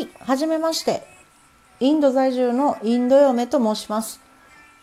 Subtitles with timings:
[0.00, 1.02] はい、はじめまして。
[1.78, 4.18] インド在住のインド嫁と申します。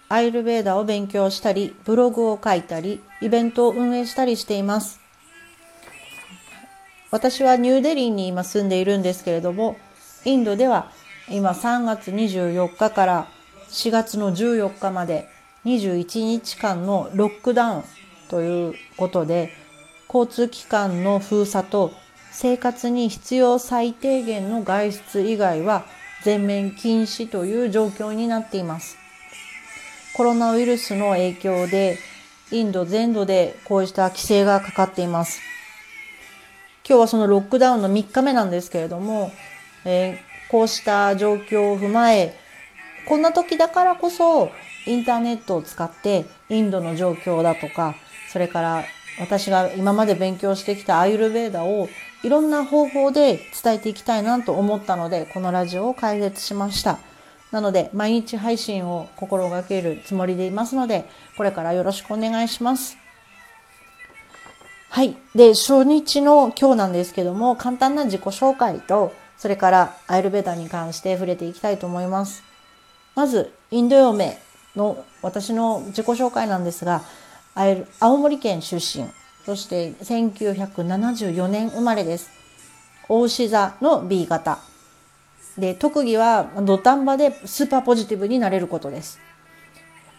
[0.10, 5.00] アイルベーダを勉強したり、ブログを書いたり、イベントを運営したりしています。
[7.10, 9.78] 私はニューデリーに今住んでいるんですけれども、
[10.24, 10.92] インドでは
[11.30, 13.28] 今3月24日から
[13.70, 15.28] 4月の14日まで
[15.66, 17.84] 21日間のロックダウン
[18.30, 19.52] ということで、
[20.14, 21.92] 交通機関の封鎖と
[22.40, 25.86] 生活に必要最低限の外出以外は
[26.24, 28.96] 全面禁止という状況になっています。
[30.16, 31.98] コロナウイルスの影響で
[32.52, 35.42] インド全土でこうした規制がかかっています。
[36.88, 39.32] 今日はそのロックダウンの3日目なんですけれども、
[39.84, 42.34] えーこうした状況を踏まえ、
[43.06, 44.50] こんな時だからこそ
[44.86, 47.96] インターネットを使ってインドの状況だとか、
[48.32, 48.84] それから
[49.20, 51.90] 私が今まで勉強してきたアイルベーダを
[52.24, 57.00] いろんな方法で伝えていきたいなと思ったので、このラジオを開設しました。
[57.52, 62.98] なので、毎日配信を心がけるつもりでいますので、これからよろしくお願いします。
[64.90, 65.16] はい。
[65.36, 72.44] で、初日の今日なんですけども、簡単な自己紹介と、それからアイルベーダに関して触れていきたいと思います。
[73.16, 74.40] まず、インド嫁
[74.76, 77.04] の私の自己紹介なんですが、
[78.00, 79.08] 青森県出身、
[79.48, 82.30] そして1974年生まれです。
[83.08, 84.60] 大志座の B 型。
[85.58, 89.22] で、特技は土壇場でスーパーポジティブになれることです。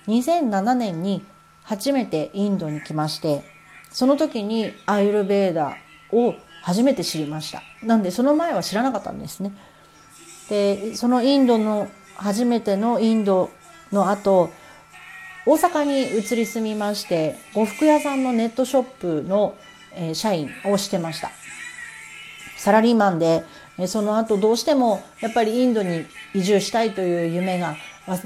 [0.07, 1.23] 2007年に
[1.63, 3.43] 初めてインドに来まして、
[3.91, 5.77] その時にアイルベーダ
[6.11, 7.63] を初めて知りました。
[7.83, 9.53] なんでその前は知らなかったんですね。
[10.49, 13.51] で、そのインドの初めてのインド
[13.93, 14.49] の後、
[15.47, 19.57] 大阪に移り住みまして、呉服屋さんのネットショップの、
[19.95, 21.31] えー社員をしてました。
[22.57, 23.45] サラリーマンで、
[23.79, 27.77] えーその後どうしてもやっぱりインドに移住したいという夢が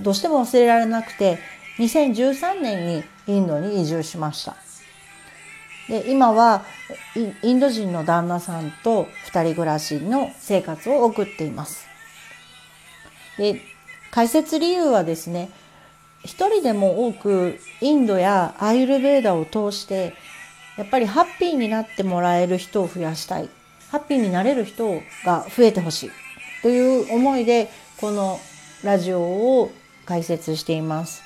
[0.00, 1.38] どうしても忘れられなくて、
[1.78, 4.56] 2013年にインドに移住しました。
[5.88, 6.64] で今は
[7.42, 11.86] イインド人の旦那さんと二人暮らしの生活を送っています。
[13.36, 13.60] で
[14.10, 15.50] 解説理由はですね
[16.24, 20.14] 一人でも多くインドやアイルベーダを通して
[20.76, 23.48] やっぱりハッピーになってもらえる人を増やしたい
[23.90, 24.88] ハッピーになれる人
[25.24, 26.10] が増えてほしい
[26.62, 27.68] という思いで
[27.98, 28.38] この
[28.82, 29.70] ラジオを
[30.06, 31.22] 解説しています。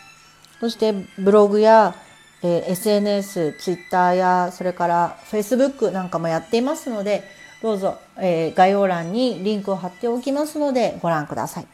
[0.61, 1.95] そしてブログや
[2.43, 7.25] えー SNS、Twitter やそれから Facebook なんかもやっていますので、
[7.63, 11.67] どうぞ、えー概要欄にリンクを貼っておきますのでご覧ください。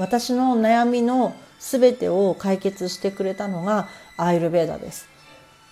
[0.00, 5.06] 私の悩みのすべてを解決してくれたのがアイルベーダです。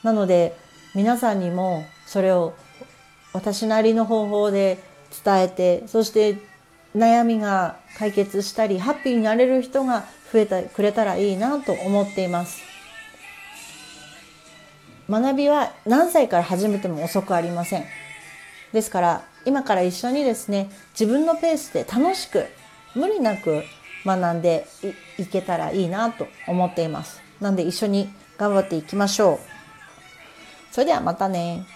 [0.02, 0.54] なので
[0.94, 2.54] 皆さんにもそれを
[3.32, 4.78] 私なりの方法で
[5.24, 6.36] 伝えて、そして
[6.94, 12.60] 悩みが解決したり、ハッピーになれる人が増えてくれたらいいなと思っています。
[15.08, 17.84] 学びは何歳から始めても遅くありません。
[18.72, 22.46] ですから、今から一緒にですね、自分のペースで楽しく、
[22.94, 23.62] 無理なく
[24.16, 24.66] 学んで
[25.18, 27.20] いいけたらいいなと思っています。
[27.40, 28.08] なんで一緒に
[28.38, 29.38] 頑張っていきましょう。
[30.72, 31.66] それではまたね。